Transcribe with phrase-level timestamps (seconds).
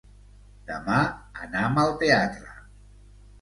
[0.69, 1.01] Demà
[1.43, 2.57] anam al teatre.